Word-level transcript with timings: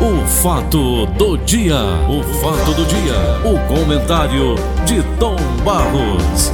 O 0.00 0.24
fato 0.24 1.06
do 1.06 1.36
dia, 1.38 1.74
o 2.08 2.22
fato 2.22 2.72
do 2.72 2.86
dia, 2.86 3.14
o 3.44 3.58
comentário 3.66 4.54
de 4.84 5.02
Tom 5.18 5.34
Barros. 5.64 6.52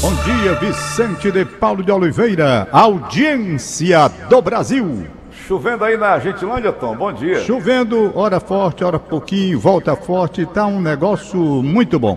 Bom 0.00 0.14
dia, 0.22 0.54
Vicente 0.60 1.32
de 1.32 1.44
Paulo 1.44 1.82
de 1.82 1.90
Oliveira, 1.90 2.68
audiência 2.70 4.08
do 4.30 4.40
Brasil. 4.40 5.08
Chovendo 5.32 5.84
aí 5.84 5.96
na 5.96 6.16
Gentilândia, 6.20 6.72
Tom, 6.72 6.94
bom 6.94 7.12
dia. 7.12 7.40
Chovendo, 7.40 8.16
hora 8.16 8.38
forte, 8.38 8.84
hora 8.84 9.00
pouquinho, 9.00 9.58
volta 9.58 9.96
forte, 9.96 10.46
tá 10.46 10.66
um 10.66 10.80
negócio 10.80 11.40
muito 11.40 11.98
bom. 11.98 12.16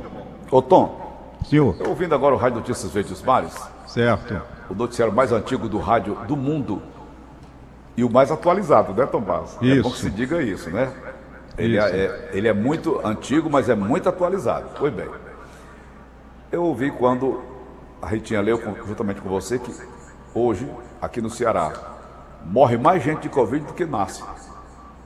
Ô 0.51 0.61
Tom, 0.61 1.33
Senhor, 1.49 1.75
eu 1.79 1.89
ouvindo 1.89 2.13
agora 2.13 2.35
o 2.35 2.37
Rádio 2.37 2.57
Notícias 2.59 2.91
Verdes 2.91 3.23
Mares, 3.23 3.55
certo. 3.87 4.39
o 4.69 4.75
noticiário 4.75 5.11
mais 5.11 5.31
antigo 5.31 5.67
do 5.67 5.79
rádio 5.79 6.15
do 6.27 6.37
mundo 6.37 6.83
e 7.98 8.04
o 8.04 8.09
mais 8.09 8.32
atualizado, 8.32 8.93
né, 8.93 9.05
Tom 9.05 9.21
Barros? 9.21 9.55
É 9.62 9.82
bom 9.82 9.90
que 9.90 9.95
Isso. 9.95 10.03
se 10.03 10.09
diga 10.12 10.41
isso, 10.41 10.70
né? 10.70 10.91
Ele 11.58 11.77
Isso. 11.77 11.88
é, 11.88 11.90
é- 12.05 12.30
ele 12.34 12.48
é 12.48 12.53
muito 12.53 12.99
antigo, 13.05 13.49
mas 13.49 13.70
é 13.70 13.76
muito 13.76 14.09
atualizado. 14.09 14.66
Pois 14.77 14.94
bem, 14.94 15.08
eu 16.52 16.63
ouvi 16.63 16.91
quando 16.91 17.41
a 18.02 18.08
Ritinha 18.08 18.41
leu 18.41 18.59
juntamente 18.88 19.22
com 19.22 19.30
você 19.30 19.58
que 19.58 19.73
hoje, 20.34 20.70
aqui 21.02 21.22
no 21.22 21.30
Ceará, 21.30 21.72
morre 22.45 22.77
mais 22.77 23.02
gente 23.02 23.22
de 23.22 23.30
Covid 23.30 23.66
do 23.66 23.73
que 23.73 23.86
nasce. 23.86 24.23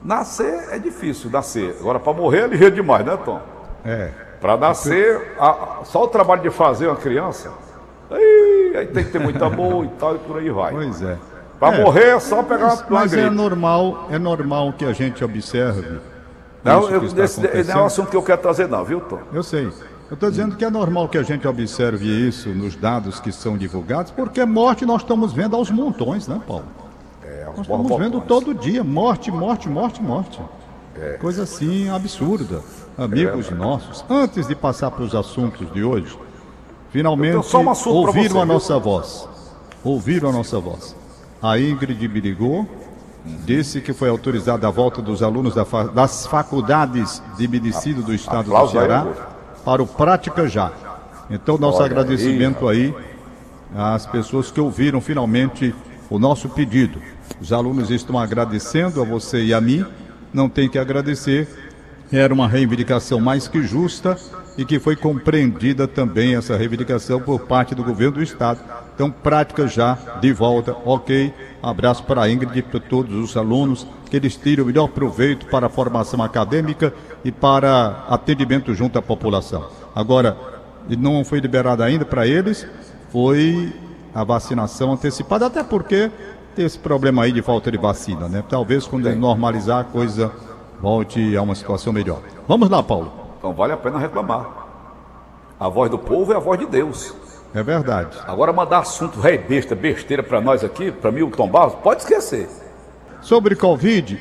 Nascer 0.02 0.68
é 0.70 0.78
difícil, 0.78 1.30
nascer. 1.30 1.76
Agora, 1.80 1.98
para 2.00 2.12
morrer 2.12 2.40
é 2.44 2.46
ligeiro 2.48 2.74
demais, 2.74 3.04
né, 3.04 3.16
Tom? 3.24 3.40
É. 3.84 4.10
Para 4.40 4.56
nascer, 4.56 5.34
a- 5.38 5.80
só 5.84 6.04
o 6.04 6.08
trabalho 6.08 6.42
de 6.42 6.50
fazer 6.50 6.86
uma 6.88 6.96
criança, 6.96 7.52
aí, 8.10 8.72
aí 8.76 8.86
tem 8.86 9.04
que 9.04 9.10
ter 9.12 9.18
muito 9.18 9.44
amor 9.44 9.84
e 9.84 9.88
tal, 9.98 10.16
e 10.16 10.18
por 10.18 10.38
aí 10.38 10.50
vai. 10.50 10.72
Pois 10.72 11.02
é. 11.02 11.18
Para 11.60 11.76
É, 11.76 11.84
morrer 11.84 12.16
é 12.16 12.18
só 12.18 12.42
pegar 12.42 12.68
Mas, 12.68 12.80
uma 12.80 12.86
mas 13.00 13.12
é 13.12 13.28
normal, 13.28 14.08
é 14.10 14.18
normal 14.18 14.72
que 14.72 14.84
a 14.86 14.94
gente 14.94 15.22
observe. 15.22 16.00
Não, 16.64 16.88
eu, 16.90 17.04
esse, 17.04 17.40
não 17.64 17.80
é 17.80 17.82
o 17.82 17.84
assunto 17.84 18.08
que 18.10 18.16
eu 18.16 18.22
quero 18.22 18.40
trazer, 18.40 18.66
não, 18.66 18.82
viu, 18.82 19.00
Tom? 19.00 19.20
Eu 19.32 19.42
sei. 19.42 19.70
Eu 20.10 20.14
estou 20.14 20.30
dizendo 20.30 20.56
que 20.56 20.64
é 20.64 20.70
normal 20.70 21.08
que 21.08 21.16
a 21.18 21.22
gente 21.22 21.46
observe 21.46 22.04
isso 22.06 22.48
nos 22.48 22.74
dados 22.74 23.20
que 23.20 23.30
são 23.30 23.56
divulgados, 23.56 24.10
porque 24.10 24.44
morte 24.44 24.84
nós 24.84 25.02
estamos 25.02 25.32
vendo 25.32 25.54
aos 25.54 25.70
montões, 25.70 26.26
né, 26.26 26.40
Paulo? 26.46 26.64
É, 27.22 27.44
Nós 27.44 27.60
estamos 27.60 27.96
vendo 27.98 28.20
todo 28.22 28.52
dia 28.54 28.82
morte, 28.82 29.30
morte, 29.30 29.68
morte, 29.68 30.02
morte. 30.02 30.40
É. 30.96 31.12
Coisa 31.18 31.44
assim 31.44 31.88
absurda. 31.90 32.60
Amigos 32.98 33.50
nossos, 33.50 34.04
antes 34.10 34.48
de 34.48 34.54
passar 34.54 34.90
para 34.90 35.04
os 35.04 35.14
assuntos 35.14 35.70
de 35.72 35.82
hoje, 35.84 36.18
finalmente 36.90 37.36
um 37.36 37.94
ouviram 37.94 38.34
você, 38.34 38.38
a 38.38 38.44
viu? 38.44 38.46
nossa 38.46 38.78
voz. 38.78 39.28
Ouviram 39.84 40.28
a 40.30 40.32
nossa 40.32 40.58
voz. 40.58 40.96
A 41.42 41.58
Ingrid 41.58 42.06
ligou, 42.06 42.68
disse 43.46 43.80
que 43.80 43.92
foi 43.92 44.08
autorizada 44.08 44.68
a 44.68 44.70
volta 44.70 45.00
dos 45.00 45.22
alunos 45.22 45.54
das 45.94 46.26
faculdades 46.26 47.22
de 47.38 47.48
medicina 47.48 48.02
do 48.02 48.14
estado 48.14 48.50
do 48.50 48.56
aí, 48.56 48.68
Ceará 48.68 49.06
para 49.64 49.82
o 49.82 49.86
Prática 49.86 50.48
Já. 50.48 50.72
Então, 51.30 51.56
nosso 51.56 51.78
Olha 51.78 51.86
agradecimento 51.86 52.68
aí 52.68 52.94
às 53.74 54.04
pessoas 54.04 54.50
que 54.50 54.60
ouviram 54.60 55.00
finalmente 55.00 55.74
o 56.08 56.18
nosso 56.18 56.48
pedido. 56.48 57.00
Os 57.40 57.52
alunos 57.52 57.90
estão 57.90 58.18
agradecendo 58.18 59.00
a 59.00 59.04
você 59.04 59.44
e 59.44 59.54
a 59.54 59.60
mim, 59.60 59.84
não 60.32 60.48
tem 60.48 60.68
que 60.68 60.78
agradecer. 60.78 61.48
Era 62.12 62.34
uma 62.34 62.48
reivindicação 62.48 63.20
mais 63.20 63.46
que 63.46 63.62
justa 63.62 64.18
e 64.58 64.64
que 64.64 64.80
foi 64.80 64.96
compreendida 64.96 65.86
também 65.86 66.34
essa 66.34 66.56
reivindicação 66.56 67.20
por 67.20 67.40
parte 67.40 67.74
do 67.74 67.84
governo 67.84 68.14
do 68.16 68.22
estado. 68.22 68.60
Então, 69.00 69.10
prática 69.10 69.66
já 69.66 69.96
de 70.20 70.30
volta, 70.30 70.76
ok. 70.84 71.32
Abraço 71.62 72.04
para 72.04 72.20
a 72.20 72.30
Ingrid 72.30 72.58
e 72.58 72.60
para 72.60 72.78
todos 72.78 73.14
os 73.14 73.34
alunos, 73.34 73.86
que 74.10 74.14
eles 74.14 74.36
tirem 74.36 74.62
o 74.62 74.66
melhor 74.66 74.88
proveito 74.88 75.46
para 75.46 75.68
a 75.68 75.70
formação 75.70 76.22
acadêmica 76.22 76.92
e 77.24 77.32
para 77.32 78.04
atendimento 78.10 78.74
junto 78.74 78.98
à 78.98 79.02
população. 79.02 79.64
Agora, 79.96 80.36
não 80.86 81.24
foi 81.24 81.40
liberado 81.40 81.82
ainda 81.82 82.04
para 82.04 82.26
eles, 82.26 82.66
foi 83.10 83.72
a 84.14 84.22
vacinação 84.22 84.92
antecipada, 84.92 85.46
até 85.46 85.64
porque 85.64 86.10
tem 86.54 86.66
esse 86.66 86.78
problema 86.78 87.22
aí 87.22 87.32
de 87.32 87.40
falta 87.40 87.70
de 87.70 87.78
vacina, 87.78 88.28
né? 88.28 88.44
Talvez 88.46 88.86
quando 88.86 89.10
normalizar 89.16 89.80
a 89.80 89.84
coisa 89.84 90.30
volte 90.78 91.34
a 91.34 91.40
uma 91.40 91.54
situação 91.54 91.90
melhor. 91.90 92.20
Vamos 92.46 92.68
lá, 92.68 92.82
Paulo. 92.82 93.10
Então 93.38 93.54
vale 93.54 93.72
a 93.72 93.78
pena 93.78 93.98
reclamar. 93.98 94.46
A 95.58 95.70
voz 95.70 95.90
do 95.90 95.98
povo 95.98 96.34
é 96.34 96.36
a 96.36 96.38
voz 96.38 96.60
de 96.60 96.66
Deus. 96.66 97.14
É 97.54 97.62
verdade. 97.62 98.16
Agora 98.26 98.52
mandar 98.52 98.80
assunto 98.80 99.20
rei 99.20 99.38
besta, 99.38 99.74
besteira 99.74 100.22
para 100.22 100.40
nós 100.40 100.62
aqui, 100.62 100.92
para 100.92 101.10
mim 101.10 101.22
o 101.22 101.30
Tom 101.30 101.48
Barros, 101.48 101.74
pode 101.82 102.02
esquecer. 102.02 102.48
Sobre 103.20 103.56
Covid, 103.56 104.18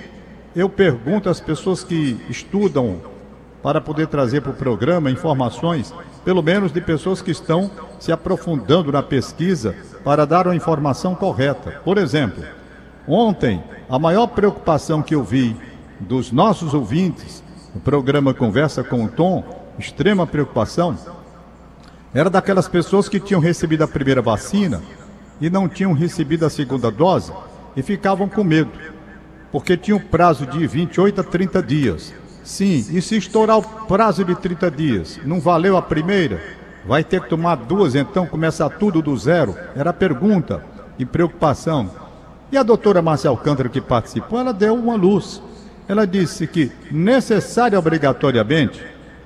eu 0.55 0.67
pergunto 0.67 1.29
às 1.29 1.39
pessoas 1.39 1.83
que 1.83 2.19
estudam 2.29 3.01
para 3.61 3.79
poder 3.79 4.07
trazer 4.07 4.41
para 4.41 4.51
o 4.51 4.55
programa 4.55 5.11
informações, 5.11 5.93
pelo 6.23 6.41
menos 6.41 6.71
de 6.71 6.81
pessoas 6.81 7.21
que 7.21 7.31
estão 7.31 7.69
se 7.99 8.11
aprofundando 8.11 8.91
na 8.91 9.03
pesquisa 9.03 9.75
para 10.03 10.25
dar 10.25 10.47
uma 10.47 10.55
informação 10.55 11.13
correta. 11.13 11.81
Por 11.83 11.97
exemplo, 11.97 12.43
ontem, 13.07 13.63
a 13.89 13.99
maior 13.99 14.27
preocupação 14.27 15.01
que 15.01 15.13
eu 15.13 15.23
vi 15.23 15.55
dos 15.99 16.31
nossos 16.31 16.73
ouvintes 16.73 17.43
no 17.75 17.81
programa 17.81 18.33
Conversa 18.33 18.83
com 18.83 19.03
o 19.03 19.09
Tom, 19.09 19.43
extrema 19.77 20.25
preocupação, 20.25 20.97
era 22.13 22.29
daquelas 22.29 22.67
pessoas 22.67 23.07
que 23.07 23.19
tinham 23.19 23.39
recebido 23.39 23.83
a 23.83 23.87
primeira 23.87 24.21
vacina 24.21 24.81
e 25.39 25.49
não 25.49 25.69
tinham 25.69 25.93
recebido 25.93 26.45
a 26.45 26.49
segunda 26.49 26.89
dose 26.89 27.31
e 27.75 27.83
ficavam 27.83 28.27
com 28.27 28.43
medo, 28.43 28.71
porque 29.51 29.77
tinha 29.77 29.95
um 29.95 29.99
prazo 29.99 30.45
de 30.47 30.65
28 30.65 31.21
a 31.21 31.23
30 31.23 31.61
dias. 31.61 32.13
Sim, 32.43 32.83
e 32.89 32.99
se 32.99 33.15
estourar 33.15 33.59
o 33.59 33.63
prazo 33.85 34.25
de 34.25 34.33
30 34.33 34.71
dias, 34.71 35.19
não 35.23 35.39
valeu 35.39 35.77
a 35.77 35.83
primeira? 35.83 36.41
Vai 36.83 37.03
ter 37.03 37.21
que 37.21 37.29
tomar 37.29 37.55
duas, 37.55 37.93
então 37.93 38.25
começar 38.25 38.69
tudo 38.69 39.03
do 39.03 39.15
zero? 39.15 39.55
Era 39.75 39.91
a 39.91 39.93
pergunta 39.93 40.63
e 40.97 41.05
preocupação. 41.05 41.91
E 42.51 42.57
a 42.57 42.63
doutora 42.63 43.03
Marcia 43.03 43.29
Alcântara, 43.29 43.69
que 43.69 43.79
participou, 43.79 44.39
ela 44.39 44.51
deu 44.51 44.73
uma 44.73 44.95
luz. 44.95 45.43
Ela 45.87 46.07
disse 46.07 46.47
que, 46.47 46.71
necessário 46.89 47.77
obrigatoriamente, 47.77 48.83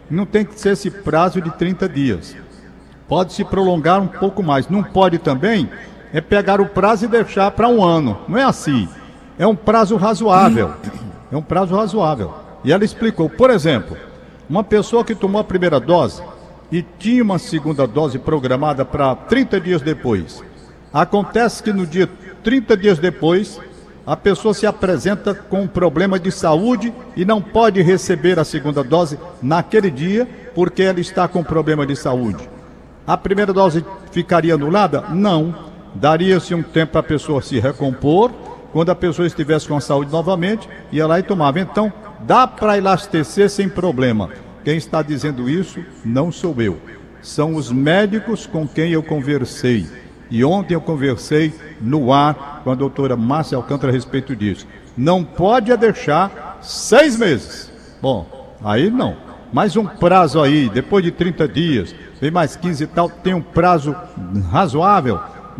não 0.09 0.25
tem 0.25 0.43
que 0.43 0.59
ser 0.59 0.73
esse 0.73 0.91
prazo 0.91 1.41
de 1.41 1.49
30 1.51 1.87
dias 1.87 2.35
pode 3.07 3.33
se 3.33 3.43
prolongar 3.43 4.01
um 4.01 4.07
pouco 4.07 4.43
mais. 4.43 4.67
Não 4.69 4.83
pode 4.83 5.17
também 5.17 5.69
é 6.13 6.21
pegar 6.21 6.61
o 6.61 6.67
prazo 6.67 7.05
e 7.05 7.07
deixar 7.07 7.49
para 7.51 7.67
um 7.67 7.83
ano. 7.83 8.19
Não 8.27 8.37
é 8.37 8.43
assim. 8.43 8.87
É 9.37 9.47
um 9.47 9.55
prazo 9.55 9.95
razoável. 9.95 10.71
É 11.31 11.35
um 11.35 11.41
prazo 11.41 11.75
razoável. 11.75 12.33
E 12.63 12.71
ela 12.71 12.85
explicou, 12.85 13.27
por 13.27 13.49
exemplo, 13.49 13.97
uma 14.47 14.63
pessoa 14.63 15.03
que 15.03 15.15
tomou 15.15 15.41
a 15.41 15.43
primeira 15.43 15.79
dose 15.79 16.21
e 16.71 16.83
tinha 16.83 17.23
uma 17.23 17.39
segunda 17.39 17.87
dose 17.87 18.19
programada 18.19 18.85
para 18.85 19.15
30 19.15 19.59
dias 19.59 19.81
depois. 19.81 20.43
Acontece 20.93 21.63
que 21.63 21.73
no 21.73 21.87
dia 21.87 22.07
30 22.43 22.77
dias 22.77 22.99
depois, 22.99 23.59
a 24.05 24.15
pessoa 24.15 24.53
se 24.53 24.67
apresenta 24.67 25.33
com 25.33 25.61
um 25.61 25.67
problema 25.67 26.19
de 26.19 26.31
saúde 26.31 26.93
e 27.15 27.25
não 27.25 27.41
pode 27.41 27.81
receber 27.81 28.37
a 28.37 28.43
segunda 28.43 28.83
dose 28.83 29.17
naquele 29.41 29.89
dia 29.89 30.27
porque 30.53 30.83
ela 30.83 30.99
está 30.99 31.27
com 31.27 31.43
problema 31.43 31.85
de 31.87 31.95
saúde. 31.95 32.52
A 33.05 33.17
primeira 33.17 33.51
dose 33.51 33.85
ficaria 34.11 34.55
anulada? 34.55 35.01
Não. 35.09 35.73
Daria-se 35.93 36.55
um 36.55 36.63
tempo 36.63 36.93
para 36.93 37.01
a 37.01 37.03
pessoa 37.03 37.41
se 37.41 37.59
recompor. 37.59 38.31
Quando 38.71 38.89
a 38.89 38.95
pessoa 38.95 39.27
estivesse 39.27 39.67
com 39.67 39.75
a 39.75 39.81
saúde 39.81 40.11
novamente, 40.11 40.67
ia 40.91 41.05
lá 41.05 41.19
e 41.19 41.23
tomava. 41.23 41.59
Então, 41.59 41.91
dá 42.21 42.47
para 42.47 42.77
elastecer 42.77 43.49
sem 43.49 43.69
problema. 43.69 44.29
Quem 44.63 44.77
está 44.77 45.01
dizendo 45.01 45.49
isso 45.49 45.83
não 46.03 46.31
sou 46.31 46.55
eu. 46.59 46.79
São 47.21 47.55
os 47.55 47.71
médicos 47.71 48.47
com 48.47 48.67
quem 48.67 48.91
eu 48.91 49.03
conversei. 49.03 49.85
E 50.31 50.43
ontem 50.43 50.73
eu 50.73 50.81
conversei 50.81 51.53
no 51.79 52.11
ar 52.11 52.61
com 52.63 52.71
a 52.71 52.75
doutora 52.75 53.15
Márcia 53.15 53.57
Alcântara 53.57 53.91
a 53.91 53.95
respeito 53.95 54.35
disso. 54.35 54.65
Não 54.97 55.23
pode 55.23 55.75
deixar 55.77 56.57
seis 56.61 57.17
meses. 57.17 57.71
Bom, 58.01 58.55
aí 58.63 58.89
não. 58.89 59.15
Mais 59.53 59.77
um 59.77 59.85
prazo 59.85 60.41
aí, 60.41 60.67
depois 60.67 61.05
de 61.05 61.11
30 61.11 61.47
dias, 61.47 61.93
vem 62.19 62.31
mais 62.31 62.55
15 62.55 62.85
e 62.85 62.87
tal, 62.87 63.07
tem 63.07 63.35
um 63.35 63.41
prazo 63.41 63.95
razoável, 64.49 65.19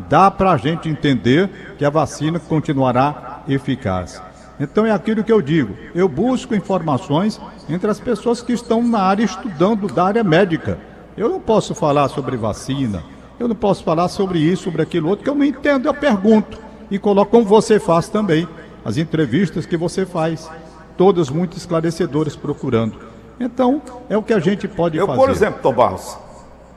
dá 0.09 0.31
para 0.31 0.51
a 0.51 0.57
gente 0.57 0.89
entender 0.89 1.75
que 1.77 1.85
a 1.85 1.91
vacina 1.91 2.39
continuará 2.39 3.43
eficaz. 3.47 4.19
Então 4.59 4.83
é 4.83 4.89
aquilo 4.89 5.23
que 5.23 5.31
eu 5.31 5.43
digo, 5.43 5.77
eu 5.93 6.09
busco 6.09 6.55
informações 6.55 7.39
entre 7.69 7.87
as 7.87 7.99
pessoas 7.99 8.41
que 8.41 8.51
estão 8.51 8.81
na 8.81 8.99
área 8.99 9.25
estudando 9.25 9.85
da 9.85 10.05
área 10.05 10.23
médica. 10.23 10.79
Eu 11.15 11.29
não 11.29 11.39
posso 11.39 11.75
falar 11.75 12.09
sobre 12.09 12.35
vacina, 12.35 13.03
eu 13.39 13.47
não 13.47 13.55
posso 13.55 13.83
falar 13.83 14.07
sobre 14.07 14.39
isso, 14.39 14.63
sobre 14.63 14.81
aquilo 14.81 15.07
outro, 15.07 15.23
que 15.23 15.29
eu 15.29 15.35
não 15.35 15.45
entendo, 15.45 15.87
eu 15.87 15.93
pergunto. 15.93 16.57
E 16.89 16.97
coloco 16.97 17.29
como 17.29 17.45
você 17.45 17.79
faz 17.79 18.09
também, 18.09 18.47
as 18.83 18.97
entrevistas 18.97 19.67
que 19.67 19.77
você 19.77 20.03
faz, 20.03 20.49
todas 20.97 21.29
muito 21.29 21.57
esclarecedoras 21.57 22.35
procurando. 22.35 23.12
Então, 23.39 23.81
é 24.09 24.17
o 24.17 24.23
que 24.23 24.33
a 24.33 24.39
gente 24.39 24.67
pode 24.67 24.97
Eu, 24.97 25.07
fazer. 25.07 25.19
por 25.19 25.29
exemplo, 25.29 25.61
Tom 25.61 25.73
Barros, 25.73 26.17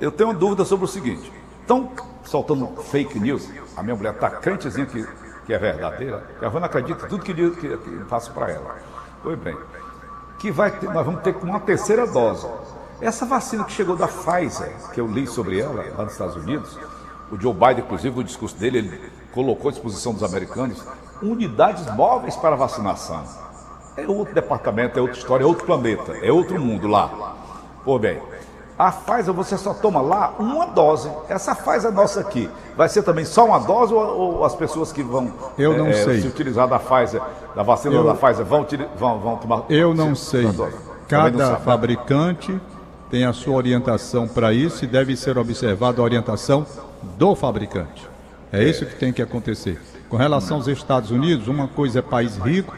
eu 0.00 0.11
tenho 0.11 0.31
uma 0.31 0.38
dúvida 0.38 0.64
sobre 0.64 0.85
o 0.85 0.88
seguinte. 0.88 1.32
Estão 1.61 1.91
soltando 2.25 2.69
fake 2.82 3.19
news. 3.19 3.49
A 3.76 3.82
minha 3.82 3.94
mulher 3.94 4.14
está 4.14 4.31
crentezinha 4.31 4.87
que 4.87 5.06
que 5.47 5.55
é 5.55 5.58
verdadeira, 5.58 6.25
que 6.38 6.44
a 6.44 6.49
Havana 6.49 6.67
acredita 6.67 7.06
em 7.06 7.08
tudo 7.08 7.23
que, 7.23 7.32
que, 7.32 7.76
que 7.76 8.05
faço 8.08 8.32
para 8.32 8.50
ela. 8.50 8.76
Pois 9.23 9.38
bem, 9.38 9.56
que 10.41 10.50
vai 10.50 10.73
ter, 10.73 10.91
nós 10.91 11.06
vamos 11.06 11.23
ter 11.23 11.35
uma 11.37 11.61
terceira 11.61 12.05
dose. 12.06 12.47
Essa 13.00 13.25
vacina 13.25 13.62
que 13.64 13.73
chegou 13.73 13.97
da 13.97 14.08
Pfizer, 14.08 14.73
que 14.93 15.00
eu 15.00 15.06
li 15.06 15.26
sobre 15.26 15.61
ela 15.61 15.85
lá 15.97 16.03
nos 16.03 16.12
Estados 16.12 16.35
Unidos, 16.37 16.76
o 17.31 17.41
Joe 17.41 17.55
Biden, 17.55 17.85
inclusive, 17.85 18.17
no 18.17 18.25
discurso 18.25 18.56
dele, 18.56 18.79
ele 18.79 19.12
colocou 19.32 19.69
à 19.69 19.73
disposição 19.73 20.12
dos 20.12 20.23
americanos 20.23 20.85
unidades 21.23 21.87
móveis 21.94 22.37
para 22.37 22.56
vacinação. 22.56 23.25
É 23.96 24.06
outro 24.06 24.34
departamento, 24.34 24.98
é 24.98 25.02
outra 25.02 25.16
história, 25.19 25.43
é 25.44 25.46
outro 25.46 25.64
planeta, 25.64 26.12
é 26.22 26.31
outro 26.31 26.60
mundo 26.60 26.87
lá. 26.87 27.34
Pô, 27.84 27.98
bem, 27.98 28.19
a 28.78 28.90
Pfizer 28.93 29.32
você 29.32 29.56
só 29.56 29.72
toma 29.72 30.00
lá 30.02 30.34
uma 30.38 30.66
dose. 30.66 31.10
Essa 31.28 31.54
Pfizer 31.54 31.90
nossa 31.93 32.20
aqui, 32.20 32.50
vai 32.76 32.88
ser 32.88 33.02
também 33.02 33.25
só 33.25 33.46
uma 33.46 33.58
dose 33.58 33.94
ou, 33.94 34.00
ou 34.38 34.44
as 34.44 34.54
pessoas 34.54 34.93
que 34.93 35.02
vão 35.02 35.32
Eu 35.56 35.76
não 35.78 35.87
é, 35.87 35.93
sei. 35.94 36.20
se 36.20 36.26
utilizar 36.28 36.69
da 36.69 36.78
Pfizer, 36.78 37.22
da 37.54 37.62
vacina 37.62 37.94
Eu- 37.94 38.04
da 38.04 38.14
Pfizer, 38.14 38.44
vão, 38.44 38.66
vão, 38.98 39.19
vão 39.19 39.37
tomar. 39.37 39.62
Eu 39.70 39.94
não 39.94 40.14
se- 40.14 40.26
sei. 40.31 40.43
não 40.43 40.69
Cada 41.08 41.38
sabe, 41.38 41.52
né? 41.58 41.64
fabricante 41.64 42.60
tem 43.10 43.25
a 43.25 43.32
sua 43.32 43.54
orientação 43.54 44.26
para 44.28 44.52
isso 44.52 44.84
e 44.84 44.87
deve 44.88 45.16
ser 45.16 45.38
observada 45.38 46.02
a 46.02 46.04
orientação 46.04 46.66
do 47.16 47.34
fabricante. 47.34 48.06
É 48.52 48.62
isso 48.62 48.84
que 48.84 48.96
tem 48.96 49.12
que 49.12 49.22
acontecer. 49.22 49.81
Com 50.08 50.16
relação 50.16 50.56
aos 50.58 50.66
Estados 50.69 51.10
Unidos, 51.10 51.48
uma 51.48 51.66
coisa 51.69 52.00
é 52.00 52.02
país 52.02 52.37
rico, 52.37 52.75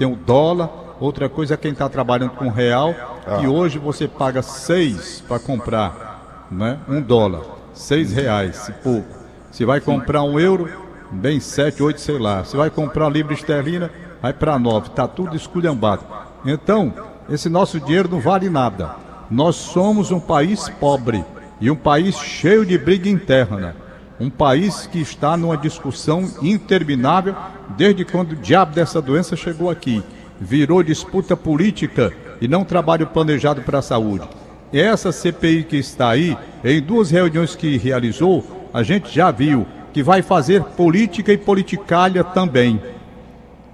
tem 0.00 0.10
o 0.10 0.16
dólar, 0.16 0.70
outra 0.98 1.28
coisa 1.28 1.52
é 1.52 1.56
quem 1.58 1.72
está 1.72 1.86
trabalhando 1.86 2.30
com 2.30 2.48
real, 2.48 2.94
que 3.38 3.46
hoje 3.46 3.78
você 3.78 4.08
paga 4.08 4.40
seis 4.40 5.22
para 5.28 5.38
comprar, 5.38 6.46
né? 6.50 6.78
um 6.88 7.02
dólar, 7.02 7.42
seis 7.74 8.10
reais 8.10 8.66
e 8.70 8.72
pouco. 8.72 9.06
Se 9.50 9.62
vai 9.62 9.78
comprar 9.78 10.22
um 10.22 10.40
euro, 10.40 10.70
bem 11.10 11.38
sete, 11.38 11.82
oito, 11.82 12.00
sei 12.00 12.18
lá. 12.18 12.42
Se 12.44 12.56
vai 12.56 12.70
comprar 12.70 13.10
libra 13.10 13.34
esterlina, 13.34 13.90
vai 14.22 14.32
para 14.32 14.58
nove. 14.58 14.88
Está 14.88 15.06
tudo 15.06 15.36
esculhambado. 15.36 16.02
Então, 16.46 16.94
esse 17.28 17.50
nosso 17.50 17.78
dinheiro 17.78 18.08
não 18.08 18.20
vale 18.20 18.48
nada. 18.48 18.96
Nós 19.30 19.54
somos 19.56 20.10
um 20.10 20.18
país 20.18 20.66
pobre 20.80 21.22
e 21.60 21.70
um 21.70 21.76
país 21.76 22.16
cheio 22.16 22.64
de 22.64 22.78
briga 22.78 23.10
interna. 23.10 23.76
Um 24.20 24.28
país 24.28 24.86
que 24.86 25.00
está 25.00 25.34
numa 25.34 25.56
discussão 25.56 26.30
interminável 26.42 27.34
desde 27.74 28.04
quando 28.04 28.32
o 28.32 28.36
diabo 28.36 28.74
dessa 28.74 29.00
doença 29.00 29.34
chegou 29.34 29.70
aqui. 29.70 30.02
Virou 30.38 30.82
disputa 30.82 31.34
política 31.34 32.12
e 32.38 32.46
não 32.46 32.62
trabalho 32.62 33.06
planejado 33.06 33.62
para 33.62 33.78
a 33.78 33.82
saúde. 33.82 34.28
Essa 34.70 35.10
CPI 35.10 35.64
que 35.64 35.76
está 35.76 36.10
aí, 36.10 36.36
em 36.62 36.82
duas 36.82 37.10
reuniões 37.10 37.56
que 37.56 37.78
realizou, 37.78 38.44
a 38.74 38.82
gente 38.82 39.12
já 39.12 39.30
viu 39.30 39.66
que 39.92 40.02
vai 40.02 40.20
fazer 40.20 40.62
política 40.62 41.32
e 41.32 41.38
politicalha 41.38 42.22
também. 42.22 42.80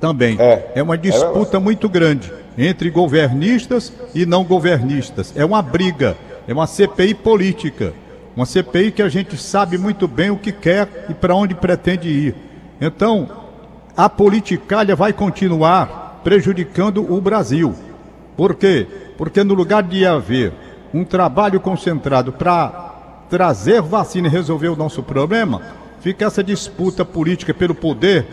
Também. 0.00 0.36
É. 0.38 0.82
uma 0.82 0.96
disputa 0.96 1.58
muito 1.58 1.88
grande 1.88 2.32
entre 2.56 2.88
governistas 2.88 3.92
e 4.14 4.24
não 4.24 4.44
governistas. 4.44 5.32
É 5.36 5.44
uma 5.44 5.60
briga, 5.60 6.16
é 6.46 6.52
uma 6.52 6.68
CPI 6.68 7.14
política. 7.14 7.92
Uma 8.36 8.44
CPI 8.44 8.92
que 8.92 9.00
a 9.00 9.08
gente 9.08 9.38
sabe 9.38 9.78
muito 9.78 10.06
bem 10.06 10.30
o 10.30 10.36
que 10.36 10.52
quer 10.52 11.06
e 11.08 11.14
para 11.14 11.34
onde 11.34 11.54
pretende 11.54 12.10
ir. 12.10 12.34
Então, 12.78 13.26
a 13.96 14.10
politicalha 14.10 14.94
vai 14.94 15.10
continuar 15.14 16.20
prejudicando 16.22 17.10
o 17.10 17.18
Brasil. 17.18 17.74
Por 18.36 18.54
quê? 18.54 18.86
Porque 19.16 19.42
no 19.42 19.54
lugar 19.54 19.82
de 19.82 20.04
haver 20.04 20.52
um 20.92 21.02
trabalho 21.02 21.58
concentrado 21.60 22.30
para 22.30 23.24
trazer 23.30 23.80
vacina 23.80 24.28
e 24.28 24.30
resolver 24.30 24.68
o 24.68 24.76
nosso 24.76 25.02
problema, 25.02 25.62
fica 26.00 26.26
essa 26.26 26.44
disputa 26.44 27.06
política 27.06 27.54
pelo 27.54 27.74
poder 27.74 28.26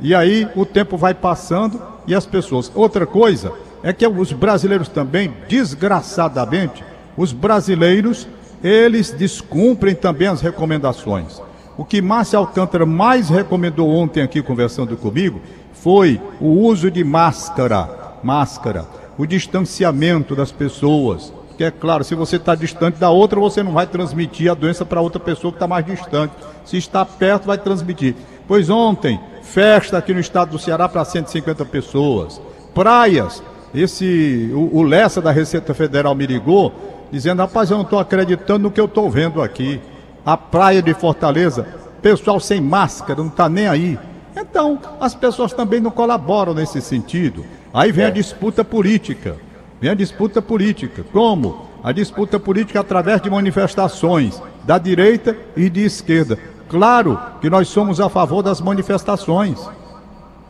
e 0.00 0.14
aí 0.14 0.48
o 0.54 0.64
tempo 0.64 0.96
vai 0.96 1.14
passando 1.14 1.82
e 2.06 2.14
as 2.14 2.24
pessoas. 2.24 2.70
Outra 2.76 3.04
coisa 3.04 3.52
é 3.82 3.92
que 3.92 4.06
os 4.06 4.32
brasileiros 4.32 4.88
também, 4.88 5.34
desgraçadamente, 5.48 6.84
os 7.16 7.32
brasileiros, 7.32 8.28
eles 8.62 9.10
descumprem 9.10 9.94
também 9.94 10.28
as 10.28 10.40
recomendações. 10.40 11.40
O 11.76 11.84
que 11.84 12.02
Márcia 12.02 12.38
Alcântara 12.38 12.84
mais 12.84 13.28
recomendou 13.28 13.88
ontem 13.88 14.22
aqui 14.22 14.42
conversando 14.42 14.96
comigo 14.96 15.40
foi 15.72 16.20
o 16.40 16.48
uso 16.48 16.90
de 16.90 17.04
máscara, 17.04 17.88
máscara, 18.22 18.84
o 19.16 19.24
distanciamento 19.24 20.34
das 20.34 20.50
pessoas. 20.50 21.32
Que 21.56 21.64
é 21.64 21.70
claro, 21.70 22.04
se 22.04 22.14
você 22.14 22.36
está 22.36 22.54
distante 22.54 22.98
da 22.98 23.10
outra, 23.10 23.38
você 23.38 23.62
não 23.62 23.72
vai 23.72 23.86
transmitir 23.86 24.50
a 24.50 24.54
doença 24.54 24.84
para 24.84 25.00
outra 25.00 25.20
pessoa 25.20 25.52
que 25.52 25.56
está 25.56 25.66
mais 25.66 25.84
distante. 25.84 26.32
Se 26.64 26.76
está 26.76 27.04
perto, 27.04 27.46
vai 27.46 27.58
transmitir. 27.58 28.14
Pois 28.46 28.70
ontem, 28.70 29.20
festa 29.42 29.98
aqui 29.98 30.14
no 30.14 30.20
estado 30.20 30.50
do 30.50 30.58
Ceará 30.58 30.88
para 30.88 31.04
150 31.04 31.64
pessoas. 31.64 32.40
Praias, 32.74 33.42
esse 33.74 34.50
o, 34.52 34.78
o 34.78 34.82
Lessa 34.82 35.20
da 35.20 35.30
Receita 35.30 35.74
Federal 35.74 36.14
me 36.14 36.26
ligou, 36.26 36.72
dizendo, 37.10 37.40
rapaz, 37.40 37.70
eu 37.70 37.76
não 37.76 37.84
estou 37.84 37.98
acreditando 37.98 38.60
no 38.60 38.70
que 38.70 38.80
eu 38.80 38.86
estou 38.86 39.10
vendo 39.10 39.42
aqui. 39.42 39.80
A 40.24 40.36
praia 40.36 40.82
de 40.82 40.92
Fortaleza, 40.94 41.66
pessoal 42.02 42.38
sem 42.38 42.60
máscara, 42.60 43.20
não 43.20 43.28
está 43.28 43.48
nem 43.48 43.66
aí. 43.66 43.98
Então, 44.36 44.78
as 45.00 45.14
pessoas 45.14 45.52
também 45.52 45.80
não 45.80 45.90
colaboram 45.90 46.54
nesse 46.54 46.80
sentido. 46.80 47.44
Aí 47.72 47.92
vem 47.92 48.04
a 48.04 48.10
disputa 48.10 48.64
política. 48.64 49.36
Vem 49.80 49.90
a 49.90 49.94
disputa 49.94 50.42
política. 50.42 51.04
Como? 51.12 51.66
A 51.82 51.92
disputa 51.92 52.38
política 52.38 52.80
através 52.80 53.20
de 53.20 53.30
manifestações 53.30 54.40
da 54.64 54.78
direita 54.78 55.36
e 55.56 55.70
de 55.70 55.84
esquerda. 55.84 56.38
Claro 56.68 57.18
que 57.40 57.48
nós 57.48 57.68
somos 57.68 58.00
a 58.00 58.08
favor 58.08 58.42
das 58.42 58.60
manifestações. 58.60 59.58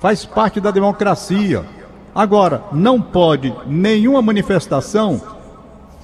Faz 0.01 0.25
parte 0.25 0.61
da 0.61 0.71
democracia. 0.71 1.65
Agora, 2.19 2.65
não 2.73 3.01
pode 3.01 3.55
nenhuma 3.65 4.21
manifestação 4.21 5.23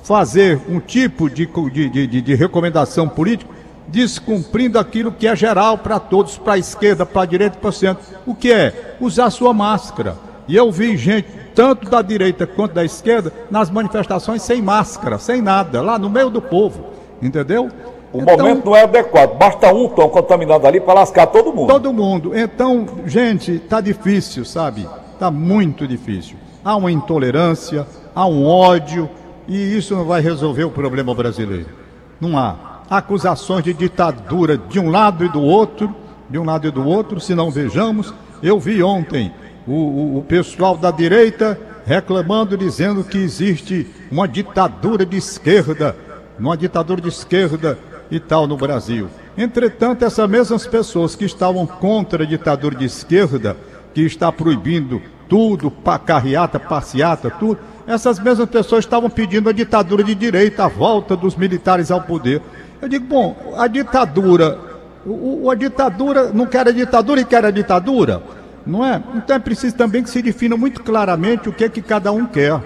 fazer 0.05 0.61
um 0.69 0.79
tipo 0.79 1.29
de, 1.29 1.45
de, 1.45 2.07
de, 2.07 2.23
de 2.23 2.35
recomendação 2.37 3.09
política 3.09 3.53
descumprindo 3.89 4.79
aquilo 4.79 5.11
que 5.11 5.27
é 5.27 5.35
geral 5.35 5.77
para 5.77 5.99
todos, 5.99 6.39
para 6.39 6.53
a 6.53 6.59
esquerda, 6.59 7.05
para 7.05 7.23
a 7.23 7.27
direita 7.27 7.57
e 7.57 7.61
para 7.61 7.69
o 7.69 7.73
centro. 7.73 8.05
O 8.25 8.33
que 8.33 8.53
é? 8.53 8.95
Usar 9.01 9.29
sua 9.31 9.53
máscara. 9.53 10.17
E 10.47 10.55
eu 10.55 10.71
vi 10.71 10.97
gente, 10.97 11.27
tanto 11.53 11.91
da 11.91 12.01
direita 12.01 12.47
quanto 12.47 12.75
da 12.75 12.85
esquerda, 12.85 13.33
nas 13.51 13.69
manifestações 13.69 14.41
sem 14.41 14.63
máscara, 14.63 15.19
sem 15.19 15.43
nada, 15.43 15.83
lá 15.83 15.99
no 15.99 16.09
meio 16.09 16.31
do 16.31 16.41
povo. 16.41 16.85
Entendeu? 17.21 17.69
O 18.13 18.23
momento 18.23 18.67
não 18.67 18.77
é 18.77 18.85
adequado. 18.85 19.37
Basta 19.37 19.75
um 19.75 19.89
tom 19.89 20.09
contaminado 20.09 20.65
ali 20.65 20.79
para 20.79 20.95
lascar 20.95 21.27
todo 21.27 21.53
mundo. 21.53 21.67
Todo 21.73 21.93
mundo. 21.93 22.39
Então, 22.39 22.87
gente, 23.05 23.59
tá 23.59 23.81
difícil, 23.81 24.45
sabe? 24.45 24.87
Tá 25.19 25.31
muito 25.31 25.87
difícil. 25.87 26.37
Há 26.65 26.77
uma 26.77 26.91
intolerância, 26.91 27.87
há 28.15 28.27
um 28.27 28.45
ódio, 28.45 29.09
e 29.47 29.77
isso 29.77 29.95
não 29.95 30.05
vai 30.05 30.21
resolver 30.21 30.65
o 30.65 30.71
problema 30.71 31.15
brasileiro. 31.15 31.69
Não 32.21 32.39
há. 32.39 32.83
Acusações 32.89 33.65
de 33.65 33.73
ditadura 33.73 34.57
de 34.57 34.79
um 34.79 34.91
lado 34.91 35.25
e 35.25 35.29
do 35.29 35.41
outro, 35.41 35.95
de 36.29 36.39
um 36.39 36.45
lado 36.45 36.67
e 36.67 36.71
do 36.71 36.85
outro, 36.85 37.21
se 37.21 37.35
não 37.35 37.51
vejamos. 37.51 38.13
Eu 38.43 38.59
vi 38.59 38.83
ontem 38.83 39.33
o, 39.67 39.73
o, 39.73 40.19
o 40.19 40.23
pessoal 40.23 40.77
da 40.77 40.91
direita 40.91 41.59
reclamando, 41.85 42.57
dizendo 42.57 43.05
que 43.05 43.19
existe 43.19 43.87
uma 44.11 44.27
ditadura 44.27 45.05
de 45.05 45.17
esquerda, 45.17 45.97
uma 46.39 46.57
ditadura 46.57 47.01
de 47.01 47.09
esquerda 47.09 47.79
e 48.11 48.19
tal 48.19 48.47
no 48.47 48.57
Brasil. 48.57 49.09
Entretanto, 49.37 50.05
essas 50.05 50.29
mesmas 50.29 50.67
pessoas 50.67 51.15
que 51.15 51.25
estavam 51.25 51.67
contra 51.67 52.23
a 52.23 52.27
ditadura 52.27 52.77
de 52.77 52.85
esquerda, 52.85 53.57
que 53.95 54.03
está 54.03 54.31
proibindo 54.33 55.01
tudo, 55.29 55.71
pa- 55.71 55.99
carreata, 55.99 56.59
passeata, 56.61 57.31
tudo, 57.31 57.59
essas 57.87 58.19
mesmas 58.19 58.49
pessoas 58.49 58.85
estavam 58.85 59.09
pedindo 59.09 59.49
a 59.49 59.53
ditadura 59.53 60.03
de 60.03 60.15
direita, 60.15 60.65
a 60.65 60.69
volta 60.69 61.17
dos 61.17 61.37
militares 61.37 61.91
ao 61.91 62.01
poder. 62.03 62.43
Eu 62.83 62.89
digo, 62.89 63.07
bom, 63.07 63.55
a 63.57 63.67
ditadura, 63.67 64.59
o, 65.07 65.51
a 65.51 65.55
ditadura 65.55 66.31
não 66.33 66.47
quer 66.47 66.67
a 66.69 66.73
ditadura 66.73 67.21
e 67.21 67.25
quer 67.25 67.45
a 67.45 67.51
ditadura, 67.51 68.23
não 68.67 68.85
é? 68.85 69.03
Então 69.15 69.37
é 69.37 69.39
preciso 69.39 69.77
também 69.77 70.03
que 70.03 70.11
se 70.11 70.21
defina 70.21 70.57
muito 70.57 70.83
claramente 70.83 71.49
o 71.49 71.53
que 71.53 71.65
é 71.65 71.69
que 71.69 71.81
cada 71.81 72.11
um 72.13 72.27
quer. 72.27 72.61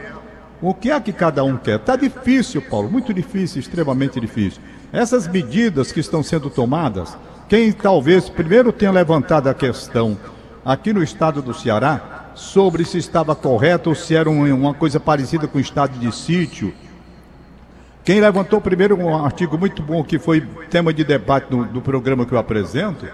O 0.60 0.74
que 0.74 0.90
é 0.90 0.98
que 0.98 1.12
cada 1.12 1.44
um 1.44 1.56
quer? 1.56 1.76
Está 1.76 1.94
difícil, 1.94 2.60
Paulo, 2.62 2.90
muito 2.90 3.14
difícil, 3.14 3.60
extremamente 3.60 4.18
difícil. 4.18 4.60
Essas 4.92 5.28
medidas 5.28 5.92
que 5.92 6.00
estão 6.00 6.20
sendo 6.22 6.50
tomadas, 6.50 7.16
quem 7.48 7.70
talvez 7.70 8.28
primeiro 8.28 8.72
tenha 8.72 8.90
levantado 8.90 9.46
a 9.48 9.54
questão 9.54 10.16
aqui 10.64 10.92
no 10.92 11.02
estado 11.02 11.40
do 11.42 11.54
Ceará 11.54 12.30
sobre 12.34 12.84
se 12.84 12.98
estava 12.98 13.34
correto 13.34 13.90
ou 13.90 13.94
se 13.94 14.14
era 14.14 14.28
um- 14.30 14.52
uma 14.54 14.74
coisa 14.74 15.00
parecida 15.00 15.46
com 15.48 15.58
o 15.58 15.60
estado 15.60 15.98
de 15.98 16.14
sítio. 16.14 16.72
Quem 18.04 18.20
levantou 18.20 18.60
primeiro 18.60 18.96
um 18.98 19.24
artigo 19.24 19.58
muito 19.58 19.82
bom 19.82 20.02
que 20.02 20.18
foi 20.18 20.40
tema 20.70 20.92
de 20.92 21.04
debate 21.04 21.48
do, 21.50 21.64
do 21.64 21.80
programa 21.80 22.24
que 22.24 22.32
eu 22.32 22.38
apresento 22.38 23.06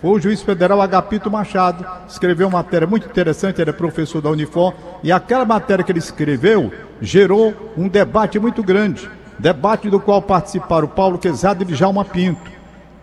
foi 0.00 0.10
o 0.10 0.18
juiz 0.20 0.40
federal 0.42 0.80
Agapito 0.80 1.30
Machado. 1.30 1.86
Escreveu 2.08 2.48
uma 2.48 2.58
matéria 2.58 2.86
muito 2.86 3.06
interessante, 3.06 3.60
ele 3.60 3.70
é 3.70 3.72
professor 3.72 4.22
da 4.22 4.30
Unifor, 4.30 4.72
e 5.02 5.12
aquela 5.12 5.44
matéria 5.44 5.84
que 5.84 5.92
ele 5.92 5.98
escreveu 5.98 6.72
gerou 7.02 7.54
um 7.76 7.86
debate 7.86 8.38
muito 8.38 8.62
grande. 8.62 9.08
Debate 9.38 9.88
do 9.90 10.00
qual 10.00 10.20
participaram 10.22 10.88
Paulo 10.88 11.18
Quezado 11.18 11.62
e 11.62 11.66
Djalma 11.66 12.04
Pinto. 12.04 12.50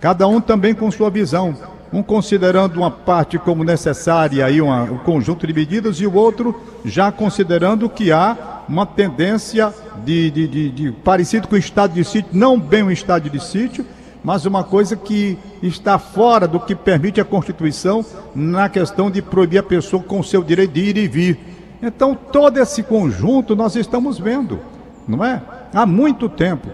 Cada 0.02 0.28
um 0.28 0.42
também 0.42 0.74
com 0.74 0.90
sua 0.92 1.10
visão. 1.10 1.56
Um 1.92 2.04
considerando 2.04 2.78
uma 2.78 2.92
parte 2.92 3.38
como 3.38 3.64
necessária 3.64 4.46
aí 4.46 4.62
uma, 4.62 4.84
um 4.84 4.98
conjunto 4.98 5.48
de 5.48 5.54
medidas 5.54 6.02
e 6.02 6.06
o 6.06 6.14
outro 6.14 6.60
já 6.84 7.12
considerando 7.12 7.90
que 7.90 8.12
há 8.12 8.64
uma 8.68 8.86
tendência 8.86 9.74
de, 10.04 10.30
de, 10.30 10.48
de, 10.48 10.70
de 10.70 10.92
parecido 10.92 11.48
com 11.48 11.56
o 11.56 11.58
estado 11.58 11.94
de 11.94 12.04
sítio, 12.04 12.30
não 12.34 12.60
bem 12.60 12.84
um 12.84 12.92
estado 12.92 13.30
de 13.30 13.40
sítio, 13.40 13.86
mas 14.24 14.46
uma 14.46 14.64
coisa 14.64 14.96
que 14.96 15.38
está 15.64 15.98
fora 15.98 16.48
do 16.48 16.60
que 16.60 16.76
permite 16.76 17.22
a 17.22 17.26
Constituição 17.26 18.06
na 18.36 18.68
questão 18.68 19.10
de 19.10 19.22
proibir 19.22 19.60
a 19.60 19.64
pessoa 19.64 20.04
com 20.04 20.22
seu 20.22 20.44
direito 20.44 20.74
de 20.74 20.82
ir 20.82 20.98
e 20.98 21.08
vir. 21.08 21.40
Então, 21.82 22.16
todo 22.16 22.58
esse 22.58 22.84
conjunto 22.84 23.56
nós 23.56 23.76
estamos 23.76 24.20
vendo, 24.20 24.60
não 25.08 25.24
é? 25.24 25.42
Há 25.74 25.86
muito 25.86 26.28
tempo. 26.28 26.68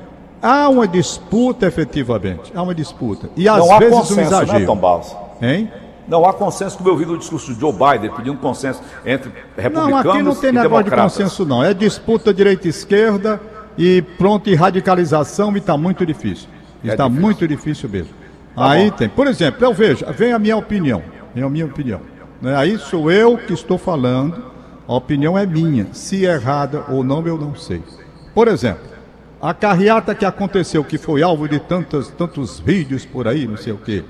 Há 0.44 0.68
uma 0.68 0.86
disputa, 0.88 1.66
efetivamente. 1.66 2.52
Há 2.54 2.62
uma 2.62 2.76
disputa. 2.76 3.30
E 3.36 3.48
às 3.48 3.58
Não 3.66 3.80
vezes 3.80 3.94
há 3.94 3.98
consenso, 4.00 4.20
um 4.20 4.24
exagero. 4.24 4.60
né, 4.60 4.66
Tom 4.66 4.76
Barros? 4.76 5.16
Hein? 5.42 5.72
Não 6.06 6.26
há 6.26 6.34
consenso, 6.34 6.78
como 6.78 6.90
eu 6.90 6.98
vi 6.98 7.06
no 7.06 7.18
discurso 7.18 7.54
de 7.54 7.60
Joe 7.62 7.72
Biden, 7.72 8.12
pedindo 8.12 8.38
consenso 8.38 8.82
entre 9.06 9.32
republicanos 9.56 10.04
Não, 10.04 10.12
aqui 10.12 10.22
não 10.24 10.36
tem 10.36 10.52
negócio 10.52 10.84
de 10.84 10.92
consenso, 10.92 11.46
não. 11.46 11.64
É 11.64 11.74
disputa 11.74 12.34
direita-esquerda 12.34 13.40
e 13.78 14.02
pronto, 14.18 14.50
e 14.50 14.54
radicalização, 14.56 15.56
e 15.56 15.60
está 15.60 15.78
muito 15.78 16.06
difícil. 16.06 16.50
É 16.84 16.90
Está 16.90 17.06
difícil. 17.06 17.22
muito 17.22 17.48
difícil 17.48 17.90
mesmo. 17.90 18.10
Tá 18.54 18.70
Aí 18.72 18.90
bom. 18.92 18.98
tem. 18.98 19.08
Por 19.08 19.28
exemplo, 19.28 19.64
eu 19.66 19.74
vejo, 19.74 20.06
vem 20.12 20.34
a 20.34 20.38
minha 20.40 20.58
opinião. 20.58 21.02
Vem 21.34 21.42
a 21.44 21.50
minha 21.50 21.66
opinião. 21.66 22.02
né? 22.42 22.54
Aí 22.58 22.78
sou 22.78 23.10
eu 23.10 23.38
que 23.38 23.54
estou 23.54 23.78
falando, 23.78 24.44
a 24.86 24.94
opinião 24.94 25.38
é 25.38 25.46
minha. 25.46 25.88
Se 25.94 26.26
é 26.28 26.34
errada 26.34 26.84
ou 26.90 27.02
não, 27.02 27.26
eu 27.26 27.38
não 27.38 27.56
sei. 27.56 27.82
Por 28.36 28.50
exemplo, 28.50 28.84
a 29.44 29.54
carreata 29.54 30.16
que 30.16 30.24
aconteceu, 30.24 30.86
que 30.86 30.98
foi 30.98 31.22
alvo 31.22 31.50
de 31.50 31.60
tantos, 31.60 32.08
tantos 32.08 32.62
vídeos 32.62 33.06
por 33.06 33.28
aí, 33.28 33.46
não 33.46 33.58
sei 33.58 33.74
o 33.74 33.78
quê. 33.78 34.02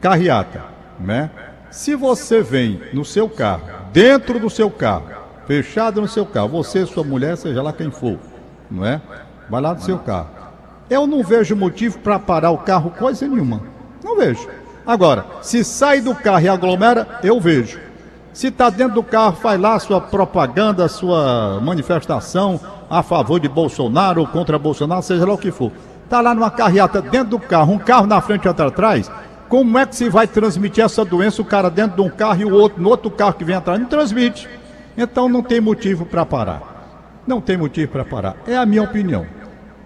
Carreata, 0.00 0.64
né? 0.98 1.30
Se 1.70 1.94
você 1.94 2.42
vem 2.42 2.82
no 2.92 3.04
seu 3.04 3.28
carro, 3.28 3.62
dentro 3.92 4.40
do 4.40 4.50
seu 4.50 4.68
carro, 4.68 5.10
fechado 5.46 6.00
no 6.00 6.08
seu 6.08 6.26
carro, 6.26 6.48
você, 6.48 6.84
sua 6.84 7.04
mulher, 7.04 7.36
seja 7.36 7.62
lá 7.62 7.72
quem 7.72 7.88
for, 7.88 8.18
não 8.68 8.84
é? 8.84 9.00
Vai 9.48 9.60
lá 9.62 9.74
no 9.74 9.80
seu 9.80 9.96
carro. 9.96 10.30
Eu 10.90 11.06
não 11.06 11.22
vejo 11.22 11.54
motivo 11.54 12.00
para 12.00 12.18
parar 12.18 12.50
o 12.50 12.58
carro 12.58 12.90
coisa 12.90 13.28
nenhuma. 13.28 13.62
Não 14.02 14.16
vejo. 14.16 14.48
Agora, 14.84 15.24
se 15.40 15.62
sai 15.62 16.00
do 16.00 16.16
carro 16.16 16.44
e 16.44 16.48
aglomera, 16.48 17.20
eu 17.22 17.40
vejo. 17.40 17.78
Se 18.32 18.48
está 18.48 18.70
dentro 18.70 18.96
do 18.96 19.04
carro, 19.04 19.36
faz 19.36 19.60
lá 19.60 19.78
sua 19.78 20.00
propaganda, 20.00 20.88
sua 20.88 21.60
manifestação 21.60 22.60
a 22.90 23.02
favor 23.02 23.38
de 23.38 23.48
Bolsonaro 23.48 24.20
ou 24.20 24.26
contra 24.26 24.58
Bolsonaro, 24.58 25.02
seja 25.02 25.26
lá 25.26 25.34
o 25.34 25.38
que 25.38 25.50
for. 25.50 25.72
Está 26.04 26.20
lá 26.20 26.34
numa 26.34 26.50
carreata 26.50 27.02
dentro 27.02 27.30
do 27.30 27.38
carro, 27.38 27.74
um 27.74 27.78
carro 27.78 28.06
na 28.06 28.20
frente 28.20 28.44
e 28.44 28.48
outro 28.48 28.66
atrás. 28.66 29.10
Como 29.48 29.78
é 29.78 29.86
que 29.86 29.96
se 29.96 30.08
vai 30.08 30.26
transmitir 30.26 30.84
essa 30.84 31.04
doença, 31.04 31.40
o 31.40 31.44
cara 31.44 31.70
dentro 31.70 31.96
de 31.96 32.02
um 32.02 32.10
carro 32.10 32.40
e 32.40 32.44
o 32.44 32.52
outro 32.54 32.82
no 32.82 32.88
outro 32.88 33.10
carro 33.10 33.34
que 33.34 33.44
vem 33.44 33.56
atrás? 33.56 33.80
Não 33.80 33.86
transmite. 33.86 34.48
Então 34.96 35.28
não 35.28 35.42
tem 35.42 35.60
motivo 35.60 36.04
para 36.04 36.24
parar. 36.24 37.22
Não 37.26 37.40
tem 37.40 37.56
motivo 37.56 37.92
para 37.92 38.04
parar. 38.04 38.36
É 38.46 38.56
a 38.56 38.66
minha 38.66 38.82
opinião. 38.82 39.37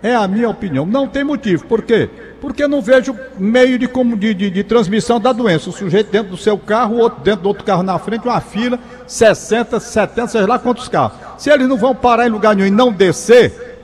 É 0.03 0.15
a 0.15 0.27
minha 0.27 0.49
opinião. 0.49 0.85
Não 0.85 1.07
tem 1.07 1.23
motivo. 1.23 1.65
Por 1.67 1.83
quê? 1.83 2.11
Porque 2.41 2.65
eu 2.65 2.69
não 2.69 2.83
vejo 2.83 3.15
meio 3.39 3.79
de, 3.79 3.87
como- 3.87 4.17
de, 4.17 4.35
de- 4.35 4.51
de 4.51 4.65
transmissão 4.65 5.21
da 5.21 5.33
doença. 5.33 5.71
O 5.71 5.73
sujeito 5.73 6.11
dentro 6.11 6.31
do 6.33 6.37
seu 6.37 6.59
carro, 6.59 6.97
o 6.97 6.99
outro 6.99 7.21
dentro 7.23 7.43
do 7.43 7.49
outro 7.49 7.63
carro 7.65 7.85
na 7.85 7.97
frente, 8.01 8.27
uma 8.27 8.41
fila, 8.41 8.79
60, 9.07 9.79
70, 9.79 10.27
sei 10.27 10.45
lá 10.47 10.59
quantos 10.59 10.89
carros. 10.89 11.17
Se 11.39 11.51
eles 11.51 11.69
não 11.69 11.77
vão 11.77 11.95
parar 11.95 12.27
em 12.27 12.31
lugar 12.31 12.57
nenhum 12.57 12.67
e 12.67 12.71
não 12.71 12.91
descer, 12.93 13.79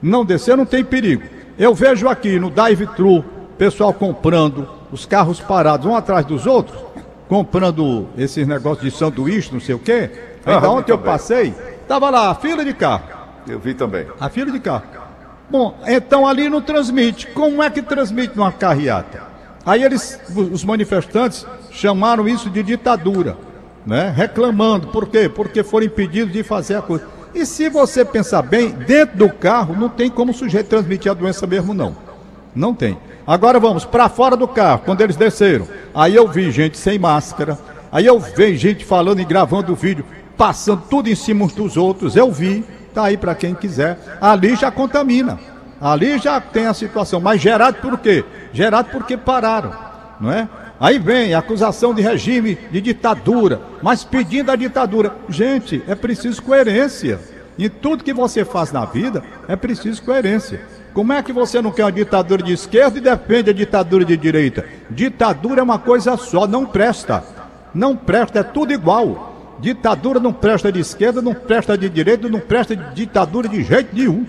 não 0.00 0.24
descer 0.24 0.56
não 0.56 0.64
tem 0.64 0.84
perigo. 0.84 1.22
Eu 1.58 1.74
vejo 1.74 2.08
aqui 2.08 2.38
no 2.38 2.50
drive-thru, 2.50 3.24
pessoal 3.58 3.92
comprando, 3.92 4.68
os 4.92 5.04
carros 5.04 5.40
parados 5.40 5.84
um 5.86 5.96
atrás 5.96 6.24
dos 6.24 6.46
outros, 6.46 6.78
comprando 7.28 8.06
esses 8.16 8.46
negócios 8.46 8.84
de 8.84 8.96
sanduíche, 8.96 9.52
não 9.52 9.60
sei 9.60 9.74
o 9.74 9.78
quê. 9.78 10.08
Ainda 10.46 10.66
Ah, 10.66 10.70
ontem 10.70 10.92
eu 10.92 10.98
passei, 10.98 11.52
tava 11.88 12.08
lá 12.10 12.30
a 12.30 12.34
fila 12.36 12.64
de 12.64 12.72
carro. 12.72 13.02
Eu 13.48 13.58
vi 13.58 13.74
também. 13.74 14.06
A 14.20 14.28
fila 14.28 14.52
de 14.52 14.60
carro. 14.60 14.84
Bom, 15.50 15.78
então 15.86 16.26
ali 16.26 16.48
não 16.48 16.60
transmite. 16.60 17.26
Como 17.28 17.62
é 17.62 17.70
que 17.70 17.80
transmite 17.80 18.36
numa 18.36 18.52
carreata? 18.52 19.22
Aí 19.64 19.82
eles, 19.82 20.18
os 20.34 20.64
manifestantes, 20.64 21.46
chamaram 21.70 22.28
isso 22.28 22.50
de 22.50 22.62
ditadura, 22.62 23.36
né? 23.84 24.12
Reclamando. 24.14 24.88
Por 24.88 25.06
quê? 25.08 25.28
Porque 25.28 25.62
foram 25.62 25.86
impedidos 25.86 26.32
de 26.32 26.42
fazer 26.42 26.76
a 26.76 26.82
coisa. 26.82 27.06
E 27.34 27.44
se 27.44 27.68
você 27.68 28.04
pensar 28.04 28.42
bem, 28.42 28.70
dentro 28.70 29.16
do 29.18 29.28
carro 29.28 29.76
não 29.76 29.88
tem 29.88 30.10
como 30.10 30.32
o 30.32 30.34
sujeito 30.34 30.68
transmitir 30.68 31.10
a 31.10 31.14
doença 31.14 31.46
mesmo, 31.46 31.74
não. 31.74 31.96
Não 32.54 32.74
tem. 32.74 32.98
Agora 33.26 33.60
vamos 33.60 33.84
para 33.84 34.08
fora 34.08 34.36
do 34.36 34.48
carro, 34.48 34.82
quando 34.84 35.02
eles 35.02 35.16
desceram. 35.16 35.68
Aí 35.94 36.14
eu 36.14 36.26
vi 36.26 36.50
gente 36.50 36.78
sem 36.78 36.98
máscara. 36.98 37.58
Aí 37.92 38.06
eu 38.06 38.18
vi 38.18 38.56
gente 38.56 38.84
falando 38.84 39.20
e 39.20 39.24
gravando 39.24 39.74
vídeo, 39.74 40.04
passando 40.36 40.82
tudo 40.88 41.08
em 41.08 41.14
cima 41.14 41.44
uns 41.44 41.52
dos 41.52 41.76
outros. 41.76 42.16
Eu 42.16 42.32
vi, 42.32 42.64
tá 42.94 43.04
aí 43.04 43.16
para 43.16 43.34
quem 43.34 43.54
quiser. 43.54 43.98
Ali 44.20 44.56
já 44.56 44.70
contamina. 44.70 45.38
Ali 45.80 46.18
já 46.18 46.40
tem 46.40 46.66
a 46.66 46.74
situação. 46.74 47.20
Mas 47.20 47.40
gerado 47.40 47.78
por 47.78 47.98
quê? 47.98 48.24
Gerado 48.52 48.90
porque 48.90 49.16
pararam, 49.16 49.72
não 50.20 50.32
é? 50.32 50.48
Aí 50.80 50.98
vem 50.98 51.34
acusação 51.34 51.92
de 51.92 52.00
regime 52.00 52.56
de 52.70 52.80
ditadura, 52.80 53.60
mas 53.82 54.04
pedindo 54.04 54.50
a 54.50 54.56
ditadura. 54.56 55.12
Gente, 55.28 55.82
é 55.88 55.94
preciso 55.94 56.42
coerência. 56.42 57.18
Em 57.58 57.68
tudo 57.68 58.04
que 58.04 58.12
você 58.12 58.44
faz 58.44 58.70
na 58.70 58.84
vida, 58.84 59.22
é 59.48 59.56
preciso 59.56 60.02
coerência. 60.02 60.60
Como 60.94 61.12
é 61.12 61.22
que 61.22 61.32
você 61.32 61.60
não 61.60 61.72
quer 61.72 61.84
uma 61.84 61.92
ditadura 61.92 62.42
de 62.42 62.52
esquerda 62.52 62.98
e 62.98 63.00
defende 63.00 63.50
a 63.50 63.52
ditadura 63.52 64.04
de 64.04 64.16
direita? 64.16 64.64
Ditadura 64.88 65.60
é 65.60 65.62
uma 65.62 65.78
coisa 65.78 66.16
só, 66.16 66.46
não 66.46 66.64
presta. 66.64 67.24
Não 67.74 67.96
presta, 67.96 68.40
é 68.40 68.42
tudo 68.44 68.72
igual. 68.72 69.27
Ditadura 69.60 70.20
não 70.20 70.32
presta 70.32 70.70
de 70.70 70.80
esquerda, 70.80 71.20
não 71.20 71.34
presta 71.34 71.76
de 71.76 71.88
direita, 71.88 72.28
não 72.28 72.40
presta 72.40 72.76
de 72.76 72.94
ditadura 72.94 73.48
de 73.48 73.62
jeito 73.62 73.94
nenhum. 73.94 74.24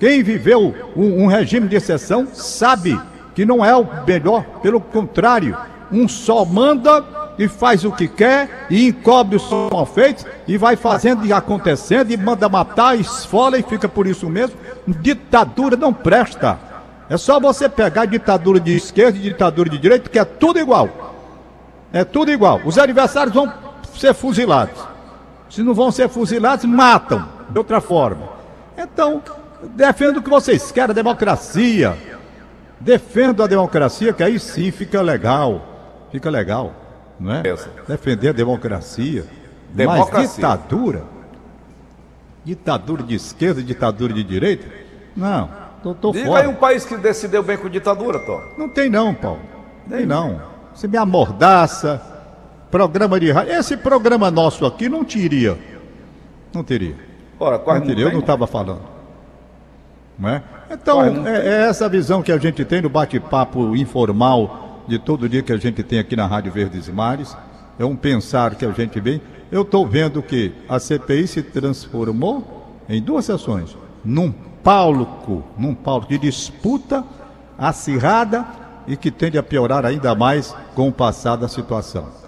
Quem 0.00 0.22
viveu 0.22 0.74
um, 0.96 1.24
um 1.24 1.26
regime 1.26 1.68
de 1.68 1.76
exceção 1.76 2.26
sabe 2.32 2.98
que 3.34 3.44
não 3.44 3.64
é 3.64 3.76
o 3.76 3.86
melhor, 4.06 4.44
pelo 4.62 4.80
contrário, 4.80 5.56
um 5.92 6.08
só 6.08 6.44
manda 6.44 7.04
e 7.38 7.48
faz 7.48 7.84
o 7.84 7.92
que 7.92 8.08
quer 8.08 8.66
e 8.70 8.88
encobre 8.88 9.36
os 9.36 9.50
mal 9.50 9.84
feitos 9.84 10.24
e 10.46 10.56
vai 10.56 10.76
fazendo 10.76 11.26
e 11.26 11.32
acontecendo 11.32 12.10
e 12.10 12.16
manda 12.16 12.48
matar, 12.48 12.98
esfola 12.98 13.58
e 13.58 13.62
fica 13.62 13.88
por 13.88 14.06
isso 14.06 14.28
mesmo. 14.30 14.56
Ditadura 14.86 15.76
não 15.76 15.92
presta. 15.92 16.58
É 17.08 17.16
só 17.16 17.38
você 17.38 17.68
pegar 17.68 18.06
ditadura 18.06 18.58
de 18.58 18.74
esquerda 18.74 19.18
e 19.18 19.22
ditadura 19.22 19.68
de 19.68 19.78
direita, 19.78 20.08
que 20.08 20.18
é 20.18 20.24
tudo 20.24 20.58
igual. 20.58 20.88
É 21.92 22.04
tudo 22.04 22.30
igual. 22.30 22.60
Os 22.64 22.78
adversários 22.78 23.34
vão 23.34 23.52
ser 23.98 24.14
fuzilados. 24.14 24.82
Se 25.50 25.62
não 25.62 25.74
vão 25.74 25.90
ser 25.90 26.08
fuzilados, 26.08 26.64
matam 26.64 27.28
de 27.48 27.58
outra 27.58 27.80
forma. 27.80 28.28
Então, 28.76 29.22
defendo 29.62 30.18
o 30.18 30.22
que 30.22 30.30
vocês 30.30 30.72
querem, 30.72 30.90
a 30.90 30.94
democracia. 30.94 31.96
Defendo 32.80 33.42
a 33.42 33.46
democracia, 33.46 34.12
que 34.12 34.22
aí 34.22 34.38
sim 34.38 34.70
fica 34.70 35.00
legal. 35.00 36.06
Fica 36.10 36.28
legal, 36.30 36.72
não 37.18 37.34
é? 37.34 37.42
Defender 37.88 38.28
a 38.28 38.32
democracia. 38.32 39.24
Mas 39.68 39.76
Democracia. 39.76 40.28
ditadura? 40.28 41.02
Ditadura 42.44 43.02
de 43.02 43.14
esquerda, 43.14 43.62
ditadura 43.62 44.12
de 44.12 44.22
direita? 44.22 44.66
Não, 45.16 45.50
tô, 45.82 45.94
tô 45.94 46.12
Diga 46.12 46.26
fora. 46.26 46.42
aí 46.42 46.48
um 46.48 46.54
país 46.54 46.84
que 46.84 46.96
decidiu 46.96 47.42
bem 47.42 47.56
com 47.56 47.68
ditadura, 47.68 48.18
Tom. 48.20 48.40
Não 48.58 48.68
tem 48.68 48.90
não, 48.90 49.14
Paulo. 49.14 49.40
Tem 49.88 50.04
não. 50.04 50.40
Você 50.74 50.86
me 50.86 50.96
amordaça, 50.96 52.00
programa 52.74 53.20
de 53.20 53.30
rádio. 53.30 53.52
Esse 53.52 53.76
programa 53.76 54.32
nosso 54.32 54.66
aqui 54.66 54.88
não 54.88 55.04
teria. 55.04 55.56
Não 56.52 56.64
teria. 56.64 56.96
Ora, 57.38 57.56
quase 57.56 57.78
Não 57.78 57.86
teria, 57.86 58.06
eu 58.06 58.12
não 58.12 58.18
estava 58.18 58.48
falando. 58.48 58.82
Não 60.18 60.28
é? 60.28 60.42
Então, 60.68 61.00
é, 61.24 61.46
é 61.46 61.68
essa 61.68 61.88
visão 61.88 62.20
que 62.20 62.32
a 62.32 62.36
gente 62.38 62.64
tem 62.64 62.82
no 62.82 62.88
bate-papo 62.88 63.76
informal 63.76 64.82
de 64.88 64.98
todo 64.98 65.28
dia 65.28 65.40
que 65.40 65.52
a 65.52 65.56
gente 65.56 65.84
tem 65.84 66.00
aqui 66.00 66.16
na 66.16 66.26
Rádio 66.26 66.50
Verdes 66.50 66.88
e 66.88 66.92
Mares. 66.92 67.36
É 67.78 67.84
um 67.84 67.94
pensar 67.94 68.56
que 68.56 68.66
a 68.66 68.72
gente 68.72 68.98
vem. 68.98 69.20
Eu 69.52 69.62
estou 69.62 69.86
vendo 69.86 70.20
que 70.20 70.52
a 70.68 70.80
CPI 70.80 71.28
se 71.28 71.42
transformou 71.44 72.74
em 72.88 73.00
duas 73.00 73.24
sessões. 73.24 73.76
Num 74.04 74.32
palco, 74.64 75.44
num 75.56 75.76
palco 75.76 76.08
de 76.08 76.18
disputa 76.18 77.04
acirrada 77.56 78.44
e 78.88 78.96
que 78.96 79.12
tende 79.12 79.38
a 79.38 79.44
piorar 79.44 79.86
ainda 79.86 80.12
mais 80.16 80.56
com 80.74 80.88
o 80.88 80.92
passar 80.92 81.36
da 81.36 81.46
situação. 81.46 82.23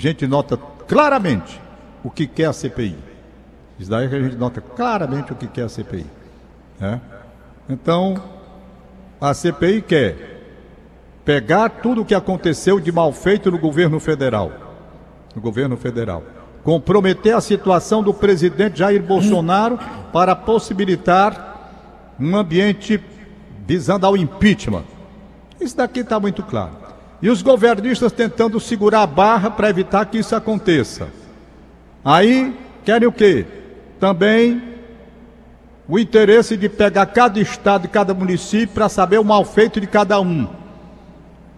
A 0.00 0.02
gente 0.02 0.26
nota 0.26 0.56
claramente 0.88 1.60
o 2.02 2.08
que 2.08 2.26
quer 2.26 2.46
a 2.46 2.54
CPI. 2.54 2.96
Isso 3.78 3.90
daí 3.90 4.08
que 4.08 4.14
a 4.14 4.22
gente 4.22 4.34
nota 4.34 4.58
claramente 4.58 5.30
o 5.30 5.36
que 5.36 5.46
quer 5.46 5.64
a 5.64 5.68
CPI. 5.68 6.06
né? 6.78 6.98
Então, 7.68 8.14
a 9.20 9.34
CPI 9.34 9.82
quer 9.82 10.40
pegar 11.22 11.68
tudo 11.68 12.00
o 12.00 12.04
que 12.06 12.14
aconteceu 12.14 12.80
de 12.80 12.90
mal 12.90 13.12
feito 13.12 13.50
no 13.50 13.58
governo 13.58 14.00
federal. 14.00 14.50
No 15.36 15.42
governo 15.42 15.76
federal. 15.76 16.22
Comprometer 16.64 17.34
a 17.34 17.40
situação 17.42 18.02
do 18.02 18.14
presidente 18.14 18.78
Jair 18.78 19.02
Bolsonaro 19.02 19.78
para 20.14 20.34
possibilitar 20.34 22.14
um 22.18 22.34
ambiente 22.34 22.98
visando 23.66 24.06
ao 24.06 24.16
impeachment. 24.16 24.84
Isso 25.60 25.76
daqui 25.76 26.00
está 26.00 26.18
muito 26.18 26.42
claro. 26.42 26.89
E 27.22 27.28
os 27.28 27.42
governistas 27.42 28.12
tentando 28.12 28.58
segurar 28.58 29.02
a 29.02 29.06
barra 29.06 29.50
para 29.50 29.68
evitar 29.68 30.06
que 30.06 30.18
isso 30.18 30.34
aconteça. 30.34 31.08
Aí 32.04 32.56
querem 32.84 33.06
o 33.06 33.12
quê? 33.12 33.44
Também 33.98 34.62
o 35.86 35.98
interesse 35.98 36.56
de 36.56 36.68
pegar 36.68 37.06
cada 37.06 37.40
estado 37.40 37.84
e 37.84 37.88
cada 37.88 38.14
município 38.14 38.74
para 38.74 38.88
saber 38.88 39.18
o 39.18 39.24
mal 39.24 39.44
feito 39.44 39.80
de 39.80 39.86
cada 39.86 40.20
um. 40.20 40.48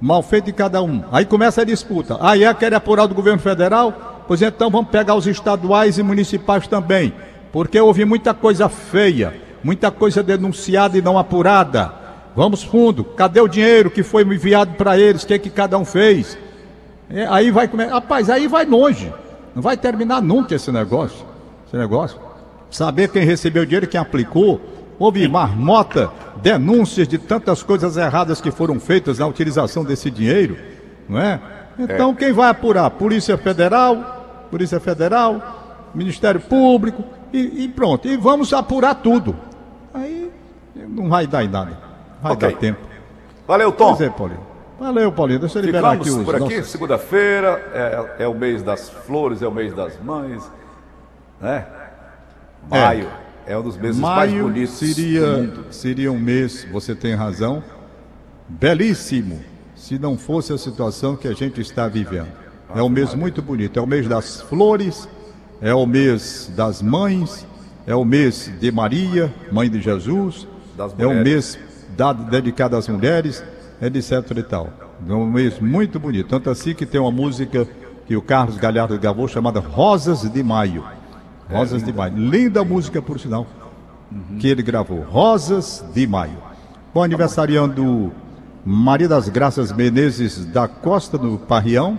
Mal 0.01 0.23
feito 0.23 0.47
de 0.47 0.53
cada 0.53 0.83
um. 0.83 1.05
Aí 1.13 1.25
começa 1.25 1.61
a 1.61 1.65
disputa. 1.65 2.17
Aí 2.21 2.43
é 2.43 2.53
querer 2.55 2.75
apurar 2.75 3.07
do 3.07 3.15
governo 3.15 3.39
federal? 3.39 4.25
Pois 4.27 4.43
então 4.43 4.71
vamos 4.71 4.91
pegar 4.91 5.15
os 5.15 5.27
estaduais 5.27 5.99
e 5.99 6.03
municipais 6.03 6.67
também. 6.67 7.13
Porque 7.53 7.79
houve 7.79 8.05
muita 8.05 8.35
coisa 8.35 8.69
feia, 8.69 9.35
muita 9.63 9.91
coisa 9.93 10.23
denunciada 10.23 10.99
e 10.99 11.03
não 11.03 11.19
apurada. 11.19 12.02
Vamos 12.35 12.63
fundo. 12.63 13.05
Cadê 13.05 13.41
o 13.41 13.49
dinheiro 13.49 13.91
que 13.91 14.03
foi 14.03 14.23
enviado 14.23 14.75
para 14.75 14.99
eles? 14.99 15.23
O 15.23 15.27
que, 15.27 15.35
é 15.35 15.39
que 15.39 15.51
cada 15.51 15.77
um 15.77 15.85
fez? 15.85 16.39
É, 17.11 17.27
aí 17.29 17.51
vai 17.51 17.69
começar. 17.69 17.93
Rapaz, 17.93 18.31
aí 18.31 18.49
vai 18.49 18.65
longe. 18.65 19.13
Não 19.55 19.63
vai 19.63 19.77
terminar 19.77 20.23
nunca 20.23 20.55
esse 20.55 20.73
negócio. 20.73 21.27
Esse 21.67 21.77
negócio. 21.77 22.19
Saber 22.71 23.09
quem 23.09 23.25
recebeu 23.25 23.65
o 23.65 23.67
dinheiro, 23.67 23.87
quem 23.87 24.01
aplicou. 24.01 24.61
Houve 24.99 25.27
marmota, 25.29 26.11
denúncias 26.43 27.09
de 27.09 27.19
tantas 27.19 27.63
coisas 27.63 27.97
erradas 27.97 28.41
que 28.41 28.51
foram 28.51 28.79
feitas 28.79 29.19
na 29.19 29.27
utilização 29.27 29.85
desse 29.85 30.11
dinheiro, 30.11 30.57
não 31.09 31.19
é? 31.19 31.41
Então 31.79 32.13
é. 32.13 32.15
quem 32.15 32.33
vai 32.33 32.51
apurar? 32.51 32.89
Polícia 32.91 33.37
Federal, 33.37 34.47
Polícia 34.51 34.79
Federal, 34.79 35.91
Ministério 35.95 36.41
Público 36.41 37.03
e, 37.33 37.65
e, 37.65 37.69
pronto. 37.69 38.07
E 38.07 38.17
vamos 38.17 38.53
apurar 38.53 38.95
tudo. 38.95 39.35
Aí 39.93 40.31
não 40.89 41.09
vai 41.09 41.27
dar 41.27 41.45
em 41.45 41.49
nada. 41.49 41.77
Vai 42.23 42.33
okay. 42.33 42.53
dar 42.53 42.59
tempo. 42.59 42.81
Valeu, 43.47 43.73
Tom. 43.73 43.97
Pois 43.97 44.01
é, 44.01 44.11
Paulinho. 44.11 44.41
Valeu, 44.79 45.13
Paulinho. 45.13 45.41
Deixa 45.41 45.59
eu 45.59 45.65
liberar 45.65 45.93
Ficamos 45.93 46.09
aqui 46.09 46.19
os 46.19 46.25
por 46.25 46.35
aqui, 46.37 46.57
nossos... 46.57 46.71
segunda-feira, 46.71 47.71
é, 48.19 48.25
é, 48.25 48.29
o 48.29 48.35
mês 48.35 48.63
das 48.63 48.89
flores, 48.89 49.43
é 49.43 49.47
o 49.47 49.53
mês 49.53 49.75
das 49.75 49.99
mães, 50.01 50.43
né? 51.41 51.67
Maio 52.71 53.09
é, 53.45 53.53
é 53.53 53.59
um 53.59 53.63
dos 53.63 53.77
meses 53.77 54.01
Maio 54.01 54.31
mais 54.31 54.43
bonitos 54.43 54.75
seria, 54.75 55.53
seria 55.71 56.13
um 56.13 56.19
mês, 56.19 56.67
você 56.71 56.95
tem 56.95 57.15
razão, 57.15 57.63
belíssimo, 58.49 59.41
se 59.75 59.99
não 59.99 60.17
fosse 60.17 60.53
a 60.53 60.59
situação 60.59 61.17
que 61.17 61.27
a 61.27 61.33
gente 61.33 61.61
está 61.61 61.89
vivendo. 61.89 62.29
É 62.75 62.83
um 62.83 62.89
mês 62.89 63.15
muito 63.15 63.43
bonito, 63.43 63.79
é 63.79 63.83
o 63.83 63.87
mês 63.87 64.09
das 64.09 64.41
flores, 64.41 65.09
é 65.61 65.75
o 65.75 65.85
mês 65.87 66.51
das 66.57 66.81
mães, 66.81 67.47
é 67.87 67.95
o 67.95 68.05
mês 68.05 68.51
de 68.61 68.71
Maria, 68.71 69.33
mãe 69.51 69.69
de 69.69 69.81
Jesus, 69.81 70.47
é 70.99 71.07
o 71.07 71.15
mês 71.15 71.59
dado, 71.97 72.25
dedicado 72.25 72.77
às 72.77 72.89
mulheres, 72.89 73.43
etc 73.81 74.37
e 74.37 74.43
tal. 74.43 74.69
É 75.09 75.13
um 75.13 75.27
mês 75.27 75.59
muito 75.59 75.99
bonito. 75.99 76.29
Tanto 76.29 76.51
assim 76.51 76.75
que 76.75 76.87
tem 76.87 77.01
uma 77.01 77.11
música 77.11 77.67
que 78.07 78.17
o 78.17 78.23
Carlos 78.23 78.57
Galhardo 78.57 78.99
gravou 78.99 79.27
chamada 79.27 79.61
Rosas 79.61 80.23
de 80.23 80.43
Maio. 80.43 80.85
Rosas 81.51 81.83
é, 81.83 81.87
de 81.87 81.93
Maio. 81.93 82.17
Linda 82.17 82.65
música, 82.65 83.03
por 83.03 83.19
sinal, 83.19 83.47
uhum. 84.11 84.39
que 84.39 84.49
ele 84.49 84.63
gravou. 84.63 85.03
Rosas 85.03 85.85
de 85.93 86.07
Maio. 86.07 86.37
Bom, 86.95 87.03
aniversariando 87.03 88.13
Maria 88.65 89.09
das 89.09 89.29
Graças 89.29 89.73
Menezes 89.73 90.45
da 90.47 90.69
Costa, 90.69 91.19
no 91.19 91.39
Parrião. 91.39 91.99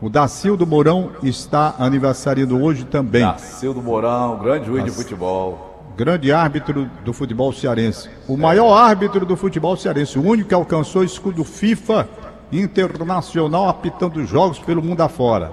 O 0.00 0.08
Dacildo 0.08 0.66
Mourão 0.66 1.10
está 1.22 1.74
aniversariando 1.78 2.60
hoje 2.62 2.84
também. 2.84 3.22
Dacildo 3.22 3.82
Mourão, 3.82 4.38
grande 4.38 4.66
juiz 4.66 4.84
de 4.84 4.90
futebol 4.90 5.68
grande 5.96 6.32
árbitro 6.32 6.90
do 7.04 7.12
futebol 7.12 7.52
cearense. 7.52 8.08
O 8.26 8.36
maior 8.36 8.72
árbitro 8.74 9.26
do 9.26 9.36
futebol 9.36 9.76
cearense, 9.76 10.18
o 10.18 10.22
único 10.24 10.48
que 10.48 10.54
alcançou 10.54 11.04
escudo 11.04 11.44
FIFA 11.44 12.08
internacional 12.52 13.68
apitando 13.68 14.24
jogos 14.24 14.58
pelo 14.58 14.82
mundo 14.82 15.00
afora. 15.00 15.52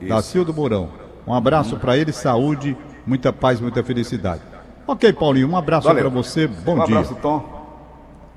Isso. 0.00 0.08
Dacildo 0.10 0.54
Mourão. 0.54 0.88
Um 1.26 1.34
abraço 1.34 1.76
para 1.76 1.96
ele, 1.96 2.12
saúde, 2.12 2.76
muita 3.06 3.32
paz, 3.32 3.60
muita 3.60 3.82
felicidade. 3.82 4.40
Ok, 4.86 5.12
Paulinho, 5.12 5.50
um 5.50 5.56
abraço 5.56 5.88
para 5.88 6.08
você, 6.08 6.46
bom 6.46 6.72
um 6.72 6.84
dia. 6.84 6.94
Um 6.94 6.98
abraço, 6.98 7.14
Tom. 7.16 7.58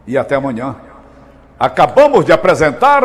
E 0.06 0.18
até 0.18 0.36
amanhã. 0.36 0.76
Acabamos 1.60 2.26
de 2.26 2.32
apresentar. 2.32 3.04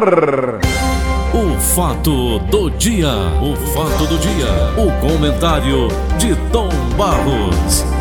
O 1.34 1.61
fato 1.61 2.38
do 2.38 2.70
dia. 2.70 3.11
O 3.42 3.54
fato 3.74 4.06
do 4.06 4.18
dia. 4.18 4.46
O 4.76 4.90
comentário 5.00 5.88
de 6.18 6.34
Tom 6.50 6.70
Barros. 6.96 7.95